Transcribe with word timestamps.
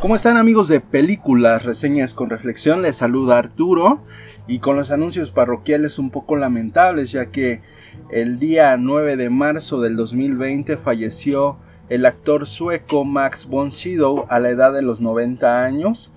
¿Cómo 0.00 0.14
están 0.14 0.36
amigos 0.36 0.68
de 0.68 0.78
películas, 0.78 1.64
reseñas 1.64 2.14
con 2.14 2.30
reflexión? 2.30 2.82
Les 2.82 2.98
saluda 2.98 3.36
Arturo 3.36 4.00
y 4.46 4.60
con 4.60 4.76
los 4.76 4.92
anuncios 4.92 5.32
parroquiales 5.32 5.98
un 5.98 6.10
poco 6.10 6.36
lamentables 6.36 7.10
ya 7.10 7.26
que 7.32 7.62
el 8.08 8.38
día 8.38 8.76
9 8.76 9.16
de 9.16 9.28
marzo 9.28 9.80
del 9.80 9.96
2020 9.96 10.76
falleció 10.76 11.58
el 11.88 12.06
actor 12.06 12.46
sueco 12.46 13.04
Max 13.04 13.48
von 13.48 13.72
Sydow 13.72 14.26
a 14.28 14.38
la 14.38 14.50
edad 14.50 14.72
de 14.72 14.82
los 14.82 15.00
90 15.00 15.64
años, 15.64 16.12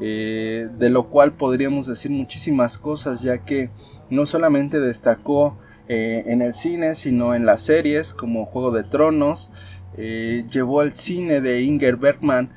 eh, 0.00 0.68
de 0.78 0.90
lo 0.90 1.08
cual 1.08 1.32
podríamos 1.32 1.88
decir 1.88 2.12
muchísimas 2.12 2.78
cosas 2.78 3.20
ya 3.20 3.38
que 3.38 3.70
no 4.10 4.26
solamente 4.26 4.78
destacó 4.78 5.58
eh, 5.88 6.22
en 6.28 6.40
el 6.40 6.54
cine 6.54 6.94
sino 6.94 7.34
en 7.34 7.46
las 7.46 7.62
series 7.62 8.14
como 8.14 8.46
Juego 8.46 8.70
de 8.70 8.84
Tronos, 8.84 9.50
eh, 9.96 10.44
llevó 10.50 10.80
al 10.80 10.92
cine 10.92 11.40
de 11.40 11.62
Inger 11.62 11.96
Bergman 11.96 12.50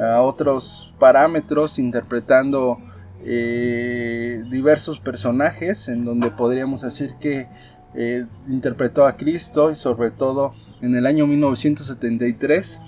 a 0.00 0.22
otros 0.22 0.94
parámetros 0.98 1.78
interpretando 1.78 2.78
eh, 3.22 4.42
diversos 4.50 4.98
personajes 4.98 5.88
en 5.88 6.06
donde 6.06 6.30
podríamos 6.30 6.80
decir 6.80 7.14
que 7.20 7.48
eh, 7.94 8.24
interpretó 8.48 9.04
a 9.04 9.16
Cristo 9.16 9.70
y 9.70 9.76
sobre 9.76 10.10
todo 10.10 10.54
en 10.80 10.94
el 10.94 11.04
año 11.04 11.26
1973 11.26 12.80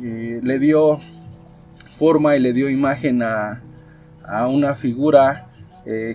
eh, 0.00 0.40
le 0.42 0.58
dio 0.58 1.00
forma 1.98 2.34
y 2.36 2.40
le 2.40 2.54
dio 2.54 2.70
imagen 2.70 3.22
a, 3.22 3.62
a 4.26 4.48
una 4.48 4.74
figura 4.74 5.48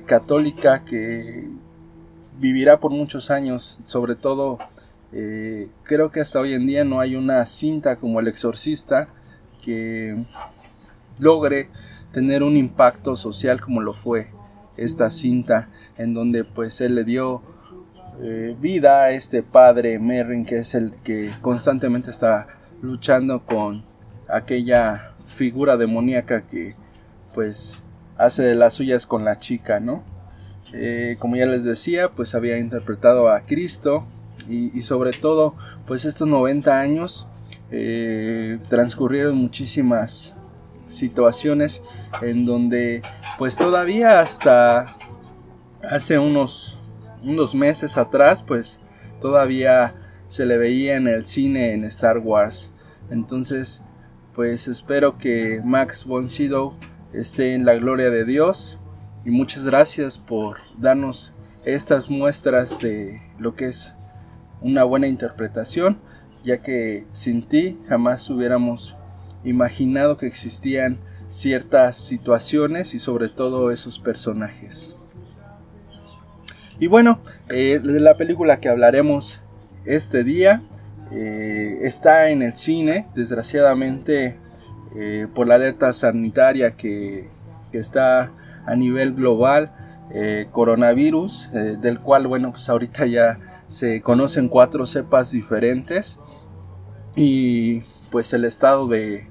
católica 0.07 0.83
que 0.83 1.47
vivirá 2.39 2.79
por 2.79 2.89
muchos 2.89 3.29
años. 3.29 3.79
Sobre 3.85 4.15
todo 4.15 4.57
creo 5.83 6.09
que 6.09 6.21
hasta 6.21 6.39
hoy 6.39 6.55
en 6.55 6.65
día 6.65 6.83
no 6.83 6.99
hay 6.99 7.15
una 7.15 7.45
cinta 7.45 7.97
como 7.97 8.19
el 8.19 8.27
exorcista 8.27 9.09
que 9.63 10.15
logre 11.19 11.69
tener 12.13 12.43
un 12.43 12.57
impacto 12.57 13.15
social 13.15 13.61
como 13.61 13.81
lo 13.81 13.93
fue 13.93 14.27
esta 14.77 15.09
cinta 15.09 15.69
en 15.97 16.13
donde 16.13 16.43
pues 16.43 16.81
él 16.81 16.95
le 16.95 17.03
dio 17.03 17.41
eh, 18.21 18.55
vida 18.59 19.03
a 19.03 19.11
este 19.11 19.43
padre 19.43 19.99
Merrin 19.99 20.45
que 20.45 20.59
es 20.59 20.75
el 20.75 20.93
que 21.03 21.31
constantemente 21.41 22.09
está 22.11 22.47
luchando 22.81 23.45
con 23.45 23.83
aquella 24.27 25.13
figura 25.35 25.77
demoníaca 25.77 26.41
que 26.47 26.75
pues 27.33 27.81
hace 28.17 28.43
de 28.43 28.55
las 28.55 28.73
suyas 28.73 29.05
con 29.05 29.23
la 29.23 29.39
chica, 29.39 29.79
¿no? 29.79 30.03
Eh, 30.73 31.15
como 31.19 31.35
ya 31.35 31.45
les 31.45 31.63
decía, 31.63 32.09
pues 32.09 32.35
había 32.35 32.59
interpretado 32.59 33.29
a 33.29 33.41
Cristo 33.41 34.05
y, 34.47 34.77
y 34.77 34.83
sobre 34.83 35.11
todo 35.11 35.55
pues 35.87 36.05
estos 36.05 36.27
90 36.27 36.77
años 36.77 37.27
eh, 37.71 38.59
transcurrieron 38.69 39.35
muchísimas 39.37 40.33
situaciones 40.87 41.81
en 42.21 42.45
donde 42.45 43.03
pues 43.37 43.57
todavía 43.57 44.21
hasta 44.21 44.95
hace 45.83 46.17
unos, 46.17 46.79
unos 47.23 47.53
meses 47.53 47.97
atrás 47.97 48.43
pues 48.43 48.79
todavía 49.21 49.93
se 50.27 50.45
le 50.45 50.57
veía 50.57 50.95
en 50.95 51.07
el 51.07 51.25
cine 51.25 51.73
en 51.73 51.83
Star 51.85 52.17
Wars. 52.17 52.71
Entonces 53.09 53.83
pues 54.33 54.67
espero 54.67 55.17
que 55.17 55.61
Max 55.63 56.05
von 56.05 56.29
Sydow 56.29 56.73
esté 57.13 57.53
en 57.53 57.65
la 57.65 57.75
gloria 57.75 58.09
de 58.09 58.25
Dios 58.25 58.79
y 59.25 59.31
muchas 59.31 59.65
gracias 59.65 60.17
por 60.17 60.57
darnos 60.77 61.33
estas 61.65 62.09
muestras 62.09 62.79
de 62.79 63.21
lo 63.37 63.55
que 63.55 63.67
es 63.67 63.93
una 64.61 64.83
buena 64.83 65.07
interpretación 65.07 65.99
ya 66.43 66.61
que 66.61 67.05
sin 67.11 67.43
ti 67.43 67.77
jamás 67.87 68.29
hubiéramos 68.29 68.95
imaginado 69.43 70.17
que 70.17 70.27
existían 70.27 70.97
ciertas 71.29 71.97
situaciones 71.97 72.93
y 72.93 72.99
sobre 72.99 73.29
todo 73.29 73.71
esos 73.71 73.99
personajes. 73.99 74.95
Y 76.79 76.87
bueno, 76.87 77.19
eh, 77.49 77.79
la 77.83 78.15
película 78.15 78.59
que 78.59 78.69
hablaremos 78.69 79.41
este 79.85 80.23
día 80.23 80.63
eh, 81.11 81.79
está 81.81 82.29
en 82.29 82.41
el 82.41 82.53
cine, 82.53 83.07
desgraciadamente 83.15 84.37
eh, 84.95 85.27
por 85.33 85.47
la 85.47 85.55
alerta 85.55 85.93
sanitaria 85.93 86.75
que, 86.75 87.29
que 87.71 87.79
está 87.79 88.31
a 88.65 88.75
nivel 88.75 89.13
global, 89.13 89.71
coronavirus, 90.51 91.51
del 91.51 91.99
cual 91.99 92.25
bueno, 92.25 92.51
pues 92.51 92.67
ahorita 92.67 93.05
ya 93.05 93.37
se 93.67 94.01
conocen 94.01 94.49
cuatro 94.49 94.87
cepas 94.87 95.29
diferentes 95.29 96.17
y 97.21 97.81
pues 98.11 98.31
el 98.31 98.45
estado 98.45 98.87
de, 98.87 99.27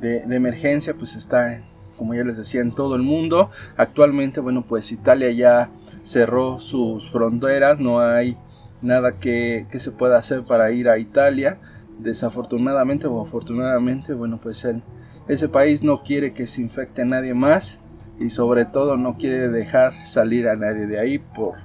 emergencia 0.00 0.94
pues 0.94 1.14
está, 1.14 1.60
como 1.98 2.14
ya 2.14 2.24
les 2.24 2.38
decía, 2.38 2.62
en 2.62 2.72
todo 2.72 2.96
el 2.96 3.02
mundo. 3.02 3.50
Actualmente, 3.76 4.40
bueno, 4.40 4.64
pues 4.66 4.92
Italia 4.92 5.30
ya 5.30 5.68
cerró 6.04 6.58
sus 6.58 7.10
fronteras, 7.10 7.80
no 7.80 8.00
hay 8.00 8.38
nada 8.80 9.18
que, 9.18 9.66
se 9.78 9.90
pueda 9.90 10.16
hacer 10.16 10.44
para 10.44 10.70
ir 10.70 10.88
a 10.88 10.96
Italia. 10.96 11.58
Desafortunadamente 11.98 13.08
o 13.08 13.20
afortunadamente, 13.20 14.14
bueno, 14.14 14.40
pues 14.42 14.64
el, 14.64 14.82
ese 15.28 15.50
país 15.50 15.82
no 15.82 16.02
quiere 16.02 16.32
que 16.32 16.46
se 16.46 16.62
infecte 16.62 17.04
nadie 17.04 17.34
más 17.34 17.78
y 18.18 18.30
sobre 18.30 18.64
todo 18.64 18.96
no 18.96 19.18
quiere 19.18 19.50
dejar 19.50 19.92
salir 20.06 20.48
a 20.48 20.56
nadie 20.56 20.86
de 20.86 20.98
ahí 20.98 21.18
por, 21.18 21.58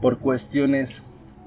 por 0.00 0.18
cuestiones 0.18 1.02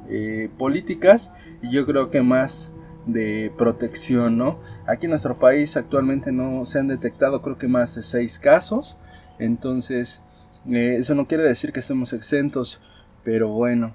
eh, 0.09 0.51
políticas 0.59 1.31
y 1.63 1.72
yo 1.72 1.88
creo 1.88 2.12
que 2.12 2.22
más 2.22 2.72
de 3.06 3.52
protección, 3.58 4.38
¿no? 4.38 4.59
Aquí 4.88 5.06
en 5.06 5.12
nuestro 5.12 5.38
país 5.38 5.75
actualmente 5.78 6.31
no 6.31 6.66
se 6.66 6.80
han 6.80 6.88
detectado 6.88 7.41
creo 7.41 7.58
que 7.58 7.68
más 7.68 7.96
de 7.96 8.03
seis 8.03 8.40
casos, 8.40 8.97
entonces 9.40 10.22
eh, 10.69 10.96
eso 10.97 11.16
no 11.16 11.28
quiere 11.28 11.44
decir 11.44 11.74
que 11.74 11.81
estemos 11.81 12.13
exentos, 12.13 12.80
pero 13.24 13.50
bueno, 13.50 13.94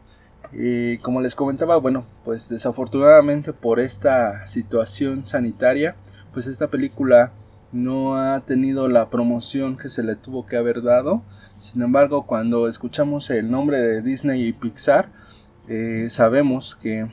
eh, 0.52 0.98
como 1.02 1.20
les 1.20 1.34
comentaba, 1.34 1.76
bueno, 1.76 2.04
pues 2.24 2.48
desafortunadamente 2.48 3.52
por 3.52 3.80
esta 3.80 4.46
situación 4.46 5.26
sanitaria, 5.26 5.96
pues 6.32 6.46
esta 6.46 6.68
película 6.68 7.32
no 7.72 8.16
ha 8.16 8.40
tenido 8.40 8.88
la 8.88 9.10
promoción 9.10 9.76
que 9.76 9.88
se 9.88 10.02
le 10.02 10.16
tuvo 10.16 10.46
que 10.46 10.56
haber 10.56 10.82
dado. 10.82 11.22
Sin 11.56 11.82
embargo, 11.82 12.26
cuando 12.26 12.68
escuchamos 12.68 13.30
el 13.30 13.50
nombre 13.50 13.78
de 13.78 14.00
Disney 14.00 14.46
y 14.46 14.52
Pixar, 14.52 15.10
eh, 15.68 16.06
sabemos 16.10 16.76
que 16.76 17.08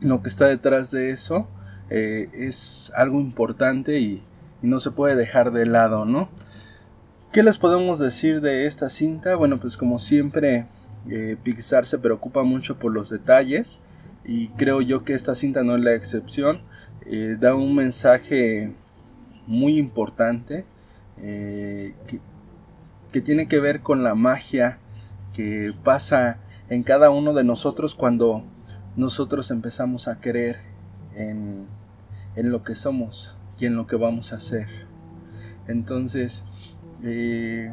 lo 0.00 0.22
que 0.22 0.28
está 0.28 0.46
detrás 0.46 0.90
de 0.90 1.10
eso 1.10 1.48
eh, 1.90 2.28
es 2.32 2.92
algo 2.96 3.20
importante 3.20 4.00
y, 4.00 4.22
no 4.62 4.80
se 4.80 4.90
puede 4.90 5.14
dejar 5.14 5.52
de 5.52 5.66
lado, 5.66 6.06
¿no? 6.06 6.30
¿Qué 7.32 7.42
les 7.42 7.58
podemos 7.58 7.98
decir 7.98 8.40
de 8.40 8.64
esta 8.64 8.88
cinta? 8.88 9.36
Bueno, 9.36 9.58
pues 9.58 9.76
como 9.76 9.98
siempre, 9.98 10.64
eh, 11.06 11.36
Pixar 11.42 11.84
se 11.84 11.98
preocupa 11.98 12.44
mucho 12.44 12.78
por 12.78 12.90
los 12.90 13.10
detalles 13.10 13.78
y 14.24 14.48
creo 14.56 14.80
yo 14.80 15.04
que 15.04 15.12
esta 15.12 15.34
cinta 15.34 15.62
no 15.64 15.76
es 15.76 15.82
la 15.82 15.92
excepción. 15.92 16.62
Eh, 17.04 17.36
da 17.38 17.54
un 17.54 17.74
mensaje 17.74 18.72
muy 19.46 19.76
importante 19.76 20.64
que, 21.18 22.20
que 23.12 23.20
tiene 23.20 23.48
que 23.48 23.60
ver 23.60 23.82
con 23.82 24.02
la 24.02 24.14
magia 24.14 24.78
que 25.34 25.74
pasa 25.84 26.38
en 26.70 26.82
cada 26.84 27.10
uno 27.10 27.34
de 27.34 27.44
nosotros 27.44 27.94
cuando 27.94 28.44
nosotros 28.96 29.50
empezamos 29.50 30.08
a 30.08 30.20
creer 30.20 30.58
en, 31.14 31.66
lo 32.36 32.62
que 32.62 32.74
somos 32.74 33.36
y 33.58 33.66
en 33.66 33.76
lo 33.76 33.86
que 33.86 33.96
vamos 33.96 34.32
a 34.32 34.36
hacer. 34.36 34.68
Entonces, 35.66 36.44
eh, 37.02 37.72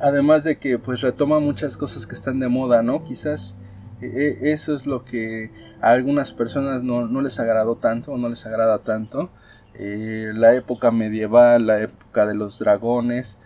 además 0.00 0.44
de 0.44 0.58
que 0.58 0.78
pues 0.78 1.00
retoma 1.00 1.40
muchas 1.40 1.76
cosas 1.76 2.06
que 2.06 2.14
están 2.14 2.40
de 2.40 2.48
moda, 2.48 2.82
¿no? 2.82 3.04
Quizás 3.04 3.56
eh, 4.00 4.38
eh, 4.42 4.52
eso 4.52 4.76
es 4.76 4.86
lo 4.86 5.04
que 5.04 5.50
a 5.80 5.90
algunas 5.90 6.32
personas 6.32 6.82
no, 6.82 7.20
les 7.20 7.38
agradó 7.40 7.76
tanto 7.76 8.12
o 8.12 8.18
no 8.18 8.28
les 8.28 8.46
agrada 8.46 8.78
tanto. 8.78 9.30
la 9.76 10.54
época 10.54 10.90
medieval, 10.90 11.66
la 11.66 11.80
época 11.80 12.26
de 12.26 12.34
los 12.34 12.58
dragones, 12.60 13.38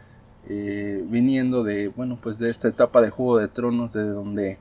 viniendo 0.46 1.64
de, 1.64 1.88
bueno, 1.88 2.18
pues 2.22 2.38
de 2.38 2.50
esta 2.50 2.68
etapa 2.68 3.00
de 3.00 3.10
Juego 3.10 3.38
de 3.38 3.48
Tronos, 3.48 3.92
de 3.92 4.04
donde 4.04 4.58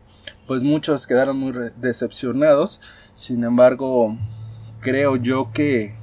pues 0.48 0.64
muchos 0.64 1.08
quedaron 1.08 1.38
muy 1.38 1.54
decepcionados. 1.78 2.80
Sin 3.16 3.44
embargo, 3.44 4.18
creo 4.80 5.16
yo 5.16 5.52
que 5.52 5.96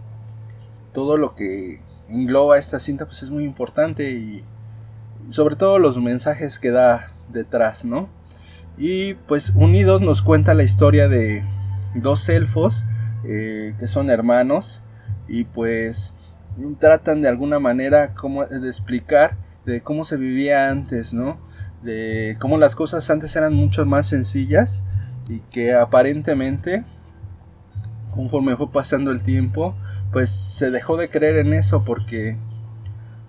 todo 0.93 1.17
lo 1.17 1.35
que 1.35 1.81
engloba 2.09 2.59
esta 2.59 2.81
cinta 2.81 3.07
pues 3.07 3.23
es 3.23 3.31
muy 3.31 3.45
importante 3.45 4.11
y 4.13 4.45
sobre 5.31 5.57
todo 5.57 5.79
los 5.79 5.97
mensajes 5.99 6.59
que 6.59 6.71
da 6.71 7.13
detrás, 7.29 7.85
¿no? 7.85 8.09
Y 8.77 9.15
pues 9.15 9.51
unidos 9.55 10.01
nos 10.01 10.23
cuenta 10.23 10.55
la 10.55 10.65
historia 10.65 11.09
de 11.09 11.45
dos 11.95 12.29
elfos 12.29 12.85
eh, 13.25 13.75
que 13.79 13.89
son 13.89 14.11
hermanos 14.11 14.83
y 15.29 15.45
pues 15.45 16.15
tratan 16.79 17.23
de 17.23 17.29
alguna 17.29 17.59
manera 17.59 18.15
como 18.15 18.45
de 18.45 18.69
explicar 18.69 19.37
de 19.65 19.81
cómo 19.81 20.05
se 20.05 20.17
vivía 20.17 20.69
antes, 20.69 21.15
¿no? 21.15 21.39
De 21.85 22.37
cómo 22.41 22.59
las 22.59 22.75
cosas 22.75 23.09
antes 23.11 23.37
eran 23.37 23.55
mucho 23.55 23.85
más 23.85 24.09
sencillas 24.09 24.83
y 25.29 25.41
que 25.51 25.75
aparentemente 25.75 26.85
conforme 28.15 28.57
fue 28.57 28.71
pasando 28.71 29.11
el 29.11 29.23
tiempo 29.23 29.75
pues 30.13 30.31
se 30.31 30.71
dejó 30.71 30.97
de 30.97 31.11
creer 31.11 31.37
en 31.39 31.53
eso 31.53 31.85
porque 31.85 32.37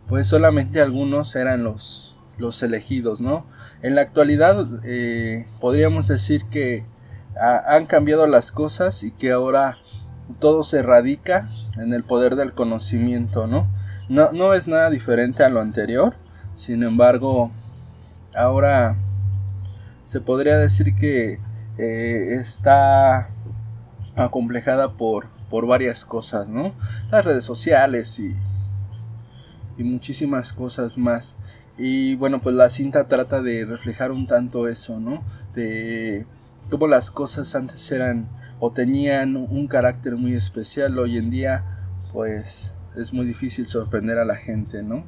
pues 0.08 0.28
solamente 0.28 0.82
algunos 0.82 1.36
eran 1.36 1.64
los, 1.64 2.16
los 2.38 2.62
elegidos, 2.62 3.22
¿no? 3.22 3.46
En 3.82 3.96
la 3.96 4.02
actualidad 4.02 4.68
eh, 4.84 5.48
podríamos 5.60 6.08
decir 6.08 6.46
que 6.46 6.86
han 7.38 7.86
cambiado 7.86 8.28
las 8.28 8.52
cosas 8.52 9.04
y 9.04 9.12
que 9.12 9.32
ahora 9.32 9.78
todo 10.40 10.64
se 10.64 10.82
radica 10.82 11.50
en 11.78 11.94
el 11.94 12.04
poder 12.04 12.36
del 12.36 12.54
conocimiento, 12.54 13.48
¿no? 13.48 13.68
No, 14.08 14.32
no 14.32 14.54
es 14.54 14.68
nada 14.68 14.90
diferente 14.90 15.44
a 15.44 15.50
lo 15.50 15.60
anterior, 15.60 16.16
sin 16.54 16.84
embargo, 16.84 17.52
ahora 18.36 18.96
se 20.04 20.22
podría 20.22 20.58
decir 20.58 20.96
que 20.96 21.40
eh, 21.78 22.36
está 22.40 23.30
acomplejada 24.16 24.94
por, 24.94 25.28
por 25.50 25.68
varias 25.68 26.06
cosas, 26.06 26.48
¿no? 26.48 26.74
Las 27.12 27.26
redes 27.26 27.44
sociales 27.44 28.20
y, 28.20 28.36
y 29.78 29.84
muchísimas 29.84 30.54
cosas 30.54 30.98
más. 30.98 31.38
Y 31.78 32.16
bueno, 32.16 32.42
pues 32.42 32.56
la 32.56 32.70
cinta 32.70 33.06
trata 33.06 33.42
de 33.42 33.66
reflejar 33.66 34.12
un 34.12 34.28
tanto 34.28 34.68
eso, 34.68 35.00
¿no? 35.00 35.24
De 35.54 36.26
cómo 36.70 36.88
las 36.88 37.12
cosas 37.12 37.54
antes 37.56 37.92
eran 37.92 38.28
o 38.60 38.72
tenían 38.72 39.36
un 39.36 39.68
carácter 39.68 40.16
muy 40.16 40.34
especial, 40.34 40.98
hoy 40.98 41.18
en 41.18 41.30
día 41.30 41.64
pues 42.14 42.72
es 42.96 43.12
muy 43.12 43.26
difícil 43.26 43.68
sorprender 43.68 44.18
a 44.18 44.26
la 44.26 44.38
gente, 44.38 44.82
¿no? 44.82 45.04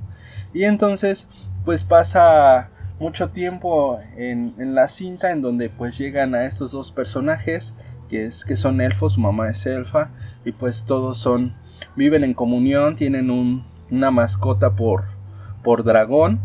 Y 0.54 0.64
entonces 0.66 1.28
pues 1.64 1.84
pasa 1.84 2.70
mucho 3.00 3.30
tiempo 3.30 4.00
en, 4.16 4.56
en, 4.58 4.74
la 4.74 4.88
cinta 4.88 5.32
en 5.32 5.42
donde 5.42 5.70
pues 5.70 5.98
llegan 5.98 6.34
a 6.34 6.46
estos 6.46 6.72
dos 6.72 6.92
personajes 6.92 7.74
que 8.10 8.26
es 8.26 8.46
que 8.46 8.56
son 8.56 8.82
elfos, 8.82 9.14
su 9.14 9.22
mamá 9.22 9.50
es 9.50 9.66
elfa 9.66 10.10
y 10.46 10.52
pues 10.52 10.86
todos 10.86 11.18
son 11.18 11.54
viven 11.96 12.24
en 12.24 12.34
comunión, 12.34 12.96
tienen 12.96 13.30
un, 13.30 13.64
una 13.92 14.12
mascota 14.12 14.76
por 14.76 15.06
por 15.64 15.84
dragón 15.84 16.40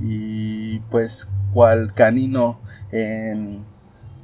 y 0.00 0.78
pues 0.90 1.28
cual 1.52 1.92
canino 1.94 2.60
en 2.92 3.64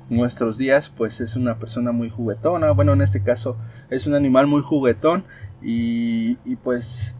nuestros 0.09 0.59
días 0.59 0.93
pues 0.97 1.21
es 1.21 1.35
una 1.35 1.59
persona 1.59 1.91
muy 1.91 2.11
juguetona 2.11 2.71
bueno 2.71 2.93
en 2.93 3.03
este 3.03 3.23
caso 3.23 3.57
es 3.91 4.07
un 4.07 4.15
animal 4.15 4.47
muy 4.47 4.63
juguetón 4.63 5.25
y, 5.63 6.39
y 6.45 6.57
pues 6.57 7.16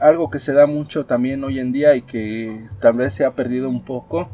algo 0.00 0.30
que 0.30 0.40
se 0.40 0.52
da 0.52 0.66
mucho 0.66 1.06
también 1.06 1.42
hoy 1.44 1.58
en 1.58 1.72
día 1.72 1.96
y 1.96 2.02
que 2.02 2.66
tal 2.80 2.94
vez 2.94 3.14
se 3.14 3.24
ha 3.24 3.32
perdido 3.32 3.68
un 3.68 3.82
poco 3.82 4.28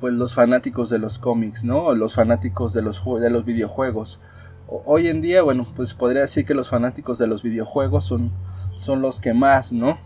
pues 0.00 0.14
los 0.14 0.34
fanáticos 0.34 0.90
de 0.90 0.98
los 0.98 1.18
cómics 1.18 1.64
no 1.64 1.92
los 1.94 2.14
fanáticos 2.14 2.72
de 2.72 2.82
los 2.82 3.02
de 3.20 3.30
los 3.30 3.44
videojuegos. 3.44 4.20
Hoy 4.68 5.08
en 5.08 5.20
día 5.20 5.42
bueno 5.42 5.66
pues 5.74 5.94
podría 5.94 6.22
decir 6.22 6.46
que 6.46 6.54
los 6.54 6.70
fanáticos 6.70 7.18
de 7.18 7.26
los 7.26 7.42
videojuegos 7.42 8.04
son 8.04 8.30
son 8.76 9.02
los 9.02 9.20
que 9.20 9.34
más 9.34 9.72
no 9.72 9.98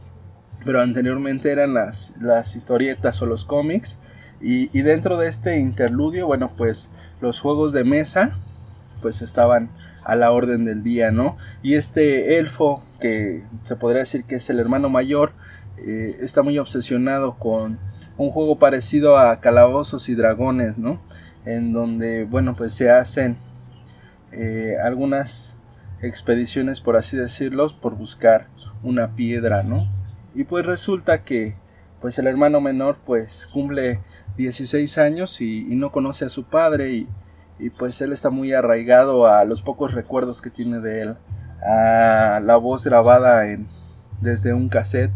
pero 0.64 0.80
anteriormente 0.80 1.52
eran 1.52 1.74
las 1.74 2.14
las 2.20 2.56
historietas 2.56 3.20
o 3.22 3.26
los 3.26 3.44
cómics. 3.44 3.98
Y, 4.40 4.70
y 4.76 4.82
dentro 4.82 5.18
de 5.18 5.28
este 5.28 5.58
interludio 5.58 6.26
bueno 6.26 6.52
pues 6.56 6.88
los 7.20 7.40
juegos 7.40 7.72
de 7.72 7.84
mesa 7.84 8.38
pues 9.02 9.20
estaban 9.20 9.68
a 10.08 10.16
la 10.16 10.32
orden 10.32 10.64
del 10.64 10.82
día, 10.82 11.10
¿no? 11.10 11.36
Y 11.62 11.74
este 11.74 12.38
elfo, 12.38 12.82
que 12.98 13.44
se 13.64 13.76
podría 13.76 14.00
decir 14.00 14.24
que 14.24 14.36
es 14.36 14.48
el 14.48 14.58
hermano 14.58 14.88
mayor, 14.88 15.32
eh, 15.76 16.16
está 16.22 16.42
muy 16.42 16.58
obsesionado 16.58 17.36
con 17.38 17.78
un 18.16 18.30
juego 18.30 18.58
parecido 18.58 19.18
a 19.18 19.38
Calabozos 19.40 20.08
y 20.08 20.14
Dragones, 20.14 20.78
¿no? 20.78 20.98
En 21.44 21.74
donde, 21.74 22.24
bueno, 22.24 22.54
pues 22.56 22.72
se 22.72 22.90
hacen 22.90 23.36
eh, 24.32 24.76
algunas 24.82 25.54
expediciones, 26.00 26.80
por 26.80 26.96
así 26.96 27.18
decirlo, 27.18 27.78
por 27.78 27.94
buscar 27.94 28.46
una 28.82 29.14
piedra, 29.14 29.62
¿no? 29.62 29.86
Y 30.34 30.44
pues 30.44 30.64
resulta 30.64 31.22
que, 31.22 31.54
pues 32.00 32.18
el 32.18 32.28
hermano 32.28 32.62
menor, 32.62 32.96
pues 33.04 33.46
cumple 33.52 34.00
16 34.38 34.96
años 34.96 35.42
y, 35.42 35.70
y 35.70 35.76
no 35.76 35.92
conoce 35.92 36.24
a 36.24 36.30
su 36.30 36.44
padre 36.44 36.92
y 36.92 37.08
y 37.58 37.70
pues 37.70 38.00
él 38.00 38.12
está 38.12 38.30
muy 38.30 38.52
arraigado 38.52 39.26
a 39.26 39.44
los 39.44 39.62
pocos 39.62 39.92
recuerdos 39.92 40.40
que 40.40 40.50
tiene 40.50 40.80
de 40.80 41.02
él, 41.02 41.16
a 41.62 42.40
la 42.40 42.56
voz 42.56 42.84
grabada 42.84 43.50
en, 43.50 43.66
desde 44.20 44.54
un 44.54 44.68
cassette 44.68 45.12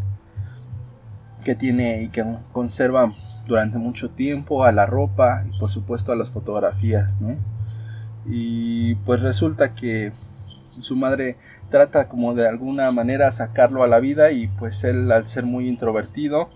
que 1.45 1.55
tiene 1.55 2.03
y 2.03 2.09
que 2.09 2.25
conserva 2.53 3.13
durante 3.47 3.79
mucho 3.79 4.11
tiempo, 4.11 4.65
a 4.65 4.73
la 4.73 4.87
ropa 4.87 5.45
y 5.49 5.59
por 5.59 5.71
supuesto 5.71 6.13
a 6.13 6.17
las 6.17 6.31
fotografías, 6.31 7.21
¿no? 7.21 7.37
Y 8.27 8.95
pues 8.97 9.21
resulta 9.21 9.75
que 9.75 10.13
su 10.81 10.97
madre 10.97 11.37
trata 11.71 12.09
como 12.09 12.35
de 12.35 12.49
alguna 12.49 12.91
manera 12.93 13.31
sacarlo 13.33 13.83
a 13.83 13.89
la 13.89 13.99
vida 13.99 14.31
y 14.31 14.47
pues 14.47 14.85
él 14.85 15.11
al 15.11 15.27
ser 15.27 15.45
muy 15.45 15.69
introvertido 15.69 16.49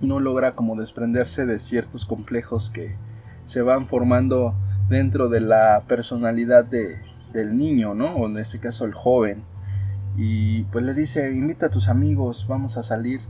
no 0.00 0.20
logra 0.20 0.52
como 0.54 0.76
desprenderse 0.76 1.44
de 1.44 1.58
ciertos 1.58 2.06
complejos 2.06 2.70
que 2.70 2.96
se 3.44 3.62
van 3.62 3.88
formando 3.88 4.54
dentro 4.90 5.28
de 5.28 5.40
la 5.40 5.84
personalidad 5.86 6.64
de, 6.64 6.98
del 7.32 7.56
niño, 7.56 7.94
¿no? 7.94 8.16
O 8.16 8.26
en 8.26 8.38
este 8.38 8.58
caso 8.58 8.84
el 8.84 8.92
joven. 8.92 9.44
Y 10.16 10.64
pues 10.64 10.84
le 10.84 10.92
dice, 10.92 11.30
invita 11.30 11.66
a 11.66 11.70
tus 11.70 11.88
amigos, 11.88 12.46
vamos 12.48 12.76
a 12.76 12.82
salir. 12.82 13.20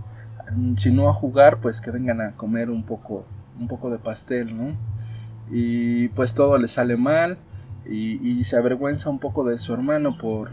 Si 0.78 0.90
no 0.90 1.08
a 1.08 1.12
jugar, 1.12 1.60
pues 1.60 1.80
que 1.80 1.90
vengan 1.90 2.20
a 2.22 2.32
comer 2.32 2.70
un 2.70 2.84
poco, 2.84 3.26
un 3.58 3.68
poco 3.68 3.90
de 3.90 3.98
pastel, 3.98 4.56
¿no? 4.56 4.74
Y 5.50 6.08
pues 6.08 6.34
todo 6.34 6.56
le 6.56 6.66
sale 6.66 6.96
mal 6.96 7.38
y, 7.84 8.42
se 8.44 8.56
avergüenza 8.56 9.10
un 9.10 9.18
poco 9.18 9.44
de 9.44 9.58
su 9.58 9.74
hermano 9.74 10.16
por, 10.18 10.50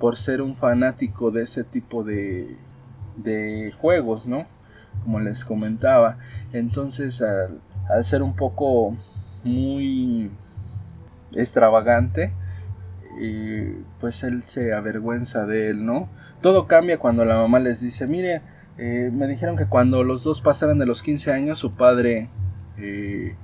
por 0.00 0.16
ser 0.16 0.42
un 0.42 0.56
fanático 0.56 1.30
de 1.30 1.42
ese 1.42 1.64
tipo 1.64 2.02
de, 2.02 2.56
de 3.16 3.72
juegos, 3.80 4.26
¿no? 4.26 4.46
Como 5.04 5.20
les 5.20 5.44
comentaba. 5.44 6.18
Entonces 6.52 7.22
al, 7.22 7.60
al 7.88 8.04
ser 8.04 8.22
un 8.22 8.34
poco 8.34 8.96
muy 9.44 10.30
extravagante, 11.34 12.32
y 13.20 13.62
pues 14.00 14.22
él 14.22 14.42
se 14.44 14.72
avergüenza 14.72 15.46
de 15.46 15.70
él, 15.70 15.84
¿no? 15.84 16.08
Todo 16.40 16.66
cambia 16.66 16.98
cuando 16.98 17.24
la 17.24 17.36
mamá 17.36 17.58
les 17.58 17.80
dice, 17.80 18.06
mire, 18.06 18.42
eh, 18.78 19.10
me 19.12 19.26
dijeron 19.26 19.56
que 19.56 19.66
cuando 19.66 20.04
los 20.04 20.22
dos 20.22 20.40
pasaran 20.40 20.78
de 20.78 20.86
los 20.86 21.02
15 21.02 21.32
años, 21.32 21.58
su 21.58 21.74
padre 21.74 22.28
eh, 22.76 23.34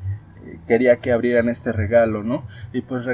quería 0.68 0.96
que 0.96 1.12
abrieran 1.12 1.48
este 1.48 1.72
regalo, 1.72 2.22
¿no? 2.22 2.46
Y 2.72 2.82
pues 2.82 3.04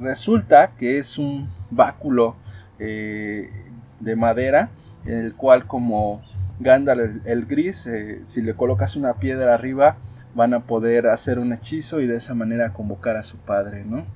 resulta 0.00 0.72
que 0.78 0.98
es 0.98 1.18
un 1.18 1.48
báculo 1.70 2.36
eh, 2.78 3.50
de 3.98 4.16
madera, 4.16 4.70
en 5.04 5.18
el 5.18 5.34
cual 5.34 5.66
como 5.66 6.22
Gandalf 6.60 7.26
el 7.26 7.46
gris, 7.46 7.88
si 8.24 8.42
le 8.42 8.54
colocas 8.54 8.94
una 8.94 9.14
piedra 9.14 9.54
arriba, 9.54 9.96
van 10.34 10.54
a 10.54 10.60
poder 10.60 11.06
hacer 11.06 11.38
un 11.38 11.52
hechizo 11.52 12.00
y 12.00 12.06
de 12.06 12.16
esa 12.16 12.34
manera 12.34 12.72
convocar 12.72 13.16
a 13.16 13.22
su 13.22 13.36
padre, 13.38 13.84
¿no? 13.84 14.06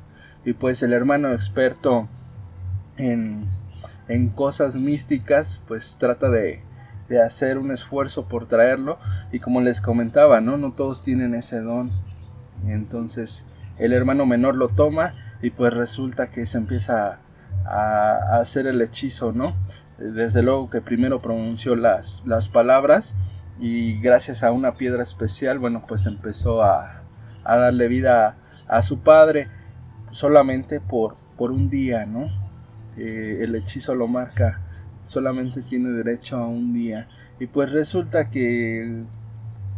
Y 0.45 0.53
pues 0.53 0.83
el 0.83 0.93
hermano 0.93 1.33
experto 1.33 2.09
en, 2.97 3.47
en 4.09 4.29
cosas 4.29 4.77
místicas, 4.77 5.61
pues 5.67 5.97
trata 5.99 6.29
de, 6.31 6.63
de 7.09 7.23
hacer 7.23 7.59
un 7.59 7.71
esfuerzo 7.71 8.29
por 8.29 8.47
traerlo 8.47 8.99
y 9.33 9.41
como 9.41 9.61
les 9.61 9.81
comentaba, 9.81 10.41
¿no? 10.41 10.57
No 10.57 10.73
todos 10.73 11.03
tienen 11.03 11.35
ese 11.35 11.61
don. 11.61 11.91
Entonces 12.67 13.45
el 13.79 13.93
hermano 13.93 14.27
menor 14.27 14.55
lo 14.55 14.69
toma 14.69 15.15
y 15.43 15.51
pues 15.51 15.75
resulta 15.75 16.31
que 16.31 16.47
se 16.47 16.59
empieza 16.59 17.19
a, 17.67 18.37
a 18.37 18.41
hacer 18.41 18.67
el 18.67 18.81
hechizo, 18.81 19.33
¿no? 19.33 19.55
Desde 19.99 20.43
luego 20.43 20.71
que 20.71 20.81
primero 20.81 21.21
pronunció 21.21 21.77
las, 21.77 22.23
las 22.25 22.49
palabras 22.49 23.15
y 23.59 24.01
gracias 24.01 24.43
a 24.43 24.53
una 24.53 24.75
piedra 24.75 25.03
especial, 25.03 25.59
bueno, 25.59 25.85
pues 25.87 26.07
empezó 26.07 26.63
a, 26.63 27.03
a 27.45 27.57
darle 27.57 27.89
vida 27.89 28.37
a, 28.67 28.83
su 28.83 29.01
padre 29.01 29.49
solamente 30.11 30.81
por, 30.81 31.17
por 31.37 31.53
un 31.53 31.71
día, 31.71 32.07
¿no? 32.07 32.29
Eh, 32.97 33.39
el 33.43 33.55
hechizo 33.55 33.95
lo 33.95 34.07
marca, 34.07 34.61
solamente 35.05 35.63
tiene 35.63 35.91
derecho 35.91 36.37
a 36.37 36.47
un 36.47 36.73
día. 36.73 37.09
Y 37.39 37.47
pues 37.47 37.71
resulta 37.71 38.31
que 38.31 39.05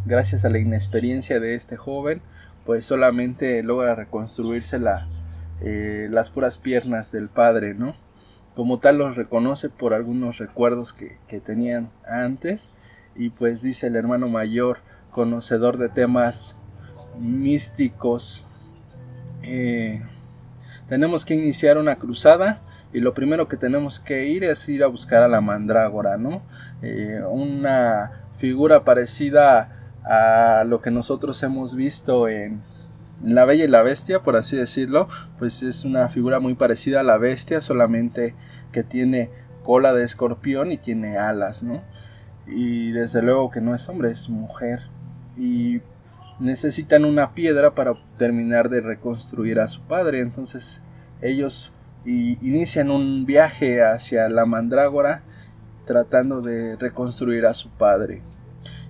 gracias 0.07 0.45
a 0.45 0.49
la 0.49 0.59
inexperiencia 0.59 1.41
de 1.41 1.55
este 1.55 1.77
joven, 1.77 2.23
pues 2.65 2.85
solamente 2.85 3.63
logra 3.63 3.95
reconstruirse 3.95 4.79
eh, 5.61 6.09
las 6.11 6.31
puras 6.31 6.59
piernas 6.59 7.13
del 7.13 7.29
padre, 7.29 7.75
¿no? 7.75 7.95
Como 8.55 8.79
tal 8.79 8.99
los 8.99 9.17
reconoce 9.17 9.69
por 9.69 9.93
algunos 9.93 10.39
recuerdos 10.39 10.95
que, 10.95 11.19
que 11.29 11.41
tenían 11.41 11.91
antes 12.09 12.71
y 13.19 13.31
pues 13.31 13.63
dice 13.63 13.87
el 13.87 13.97
hermano 13.97 14.29
mayor, 14.29 14.79
conocedor 15.11 15.79
de 15.79 15.89
temas 15.89 16.57
místicos, 17.19 18.45
eh, 19.43 20.03
tenemos 20.89 21.25
que 21.25 21.35
iniciar 21.35 21.79
una 21.79 21.97
cruzada 21.97 22.61
y 22.93 23.01
lo 23.01 23.15
primero 23.15 23.49
que 23.49 23.57
tenemos 23.57 24.01
que 24.01 24.27
ir 24.27 24.45
es 24.45 24.69
ir 24.69 24.85
a 24.85 24.87
buscar 24.87 25.23
a 25.23 25.29
la 25.29 25.41
mandrágora, 25.41 26.17
¿no? 26.17 26.43
Eh, 26.83 27.21
una 27.29 28.25
figura 28.39 28.85
parecida 28.85 29.95
a 30.05 30.65
lo 30.65 30.81
que 30.81 30.91
nosotros 30.91 31.43
hemos 31.43 31.75
visto 31.75 32.29
en, 32.29 32.63
en, 33.23 33.35
La 33.35 33.45
Bella 33.45 33.65
y 33.65 33.69
la 33.69 33.83
Bestia, 33.83 34.23
por 34.23 34.37
así 34.37 34.57
decirlo, 34.57 35.09
pues 35.39 35.63
es 35.63 35.85
una 35.85 36.09
figura 36.09 36.39
muy 36.39 36.55
parecida 36.55 37.01
a 37.01 37.03
la 37.03 37.19
bestia, 37.19 37.61
solamente 37.61 38.35
que 38.73 38.85
tiene 38.85 39.31
cola 39.65 39.93
de 39.93 40.05
escorpión 40.05 40.71
y 40.71 40.79
tiene 40.79 41.19
alas, 41.19 41.63
¿no? 41.63 41.83
Y 42.47 42.93
desde 42.93 43.23
luego 43.23 43.51
que 43.51 43.61
no 43.61 43.75
es 43.75 43.89
hombre, 43.89 44.11
es 44.11 44.29
mujer 44.29 44.83
y 45.37 45.81
necesitan 46.39 47.05
una 47.05 47.35
piedra 47.35 47.75
para 47.75 47.95
terminar 48.19 48.69
de 48.69 48.81
reconstruir 48.81 49.61
a 49.61 49.69
su 49.69 49.81
padre. 49.83 50.21
Entonces 50.21 50.81
ellos 51.21 51.73
inician 52.05 52.91
un 52.91 53.27
viaje 53.27 53.83
hacia 53.83 54.29
la 54.29 54.47
mandrágora 54.47 55.23
tratando 55.87 56.41
de 56.41 56.77
reconstruir 56.77 57.47
a 57.47 57.55
su 57.55 57.71
padre. 57.71 58.23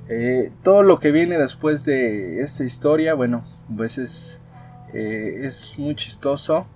Eh, 0.08 0.52
todo 0.62 0.82
lo 0.82 0.98
que 0.98 1.12
viene 1.12 1.38
después 1.38 1.84
de 1.84 2.42
esta 2.42 2.64
historia, 2.64 3.14
bueno, 3.14 3.44
pues 3.74 3.98
es, 3.98 4.40
eh, 4.92 5.40
es 5.42 5.74
muy 5.78 5.94
chistoso, 5.94 6.66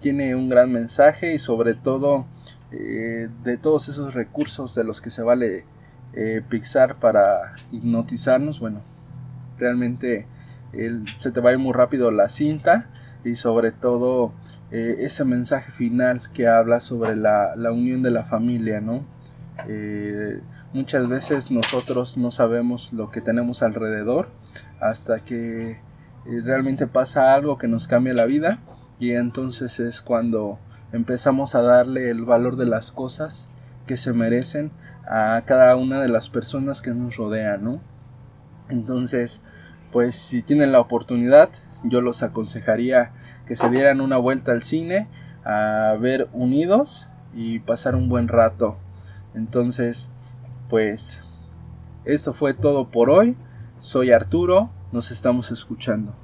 tiene 0.00 0.34
un 0.34 0.48
gran 0.48 0.72
mensaje 0.72 1.34
y 1.34 1.38
sobre 1.38 1.74
todo 1.74 2.26
eh, 2.72 3.28
de 3.44 3.56
todos 3.58 3.88
esos 3.88 4.14
recursos 4.14 4.74
de 4.74 4.84
los 4.84 5.00
que 5.00 5.10
se 5.10 5.22
vale 5.22 5.64
Pixar 6.48 6.96
para 6.96 7.54
hipnotizarnos, 7.72 8.60
bueno, 8.60 8.82
realmente 9.58 10.26
se 11.18 11.32
te 11.32 11.40
va 11.40 11.50
a 11.50 11.52
ir 11.52 11.58
muy 11.58 11.72
rápido 11.72 12.10
la 12.10 12.28
cinta 12.28 12.88
y 13.24 13.36
sobre 13.36 13.72
todo 13.72 14.32
ese 14.70 15.24
mensaje 15.24 15.70
final 15.72 16.22
que 16.32 16.48
habla 16.48 16.80
sobre 16.80 17.16
la, 17.16 17.54
la 17.56 17.72
unión 17.72 18.02
de 18.02 18.10
la 18.10 18.24
familia, 18.24 18.80
¿no? 18.80 19.04
Eh, 19.68 20.40
muchas 20.72 21.08
veces 21.08 21.50
nosotros 21.50 22.18
no 22.18 22.30
sabemos 22.30 22.92
lo 22.92 23.10
que 23.10 23.20
tenemos 23.20 23.62
alrededor 23.62 24.28
hasta 24.80 25.20
que 25.20 25.70
eh, 25.70 25.78
realmente 26.42 26.86
pasa 26.86 27.34
algo 27.34 27.56
que 27.56 27.68
nos 27.68 27.86
cambia 27.86 28.14
la 28.14 28.26
vida 28.26 28.58
y 28.98 29.12
entonces 29.12 29.78
es 29.80 30.00
cuando 30.00 30.58
empezamos 30.92 31.54
a 31.54 31.62
darle 31.62 32.10
el 32.10 32.24
valor 32.24 32.56
de 32.56 32.66
las 32.66 32.90
cosas 32.90 33.48
que 33.86 33.96
se 33.96 34.12
merecen 34.12 34.70
a 35.06 35.42
cada 35.46 35.76
una 35.76 36.00
de 36.00 36.08
las 36.08 36.28
personas 36.28 36.80
que 36.80 36.92
nos 36.92 37.16
rodean, 37.16 37.80
Entonces, 38.68 39.42
pues 39.92 40.16
si 40.16 40.42
tienen 40.42 40.72
la 40.72 40.80
oportunidad, 40.80 41.50
yo 41.84 42.00
los 42.00 42.22
aconsejaría 42.22 43.12
que 43.46 43.56
se 43.56 43.68
dieran 43.68 44.00
una 44.00 44.16
vuelta 44.16 44.52
al 44.52 44.62
cine 44.62 45.08
a 45.44 45.96
ver 46.00 46.28
Unidos 46.32 47.06
y 47.34 47.58
pasar 47.58 47.94
un 47.94 48.08
buen 48.08 48.28
rato. 48.28 48.78
Entonces, 49.34 50.10
pues 50.70 51.22
esto 52.04 52.32
fue 52.32 52.54
todo 52.54 52.90
por 52.90 53.10
hoy. 53.10 53.36
Soy 53.80 54.12
Arturo, 54.12 54.70
nos 54.92 55.10
estamos 55.10 55.50
escuchando. 55.50 56.23